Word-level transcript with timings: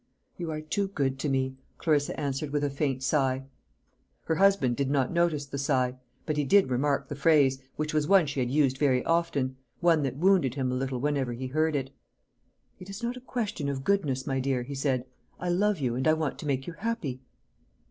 "You 0.35 0.49
are 0.49 0.61
too 0.61 0.87
good 0.87 1.19
to 1.19 1.29
me," 1.29 1.57
Clarissa 1.77 2.19
answered 2.19 2.49
with 2.49 2.63
a 2.63 2.71
faint 2.71 3.03
sigh. 3.03 3.43
Her 4.23 4.33
husband 4.37 4.75
did 4.75 4.89
not 4.89 5.11
notice 5.13 5.45
the 5.45 5.59
sigh; 5.59 5.93
but 6.25 6.37
he 6.37 6.43
did 6.43 6.71
remark 6.71 7.07
the 7.07 7.15
phrase, 7.15 7.61
which 7.75 7.93
was 7.93 8.07
one 8.07 8.25
she 8.25 8.39
had 8.39 8.49
used 8.49 8.79
very 8.79 9.05
often 9.05 9.57
one 9.79 10.01
that 10.01 10.17
wounded 10.17 10.55
him 10.55 10.71
a 10.71 10.75
little 10.75 10.99
whenever 10.99 11.33
he 11.33 11.45
heard 11.45 11.75
it. 11.75 11.91
"It 12.79 12.89
is 12.89 13.03
not 13.03 13.15
a 13.15 13.21
question 13.21 13.69
of 13.69 13.83
goodness, 13.83 14.25
my 14.25 14.39
dear," 14.39 14.63
he 14.63 14.73
said. 14.73 15.05
"I 15.39 15.49
love 15.49 15.77
you, 15.79 15.93
and 15.93 16.07
I 16.07 16.13
want 16.13 16.39
to 16.39 16.47
make 16.47 16.65
you 16.65 16.73
happy." 16.73 17.21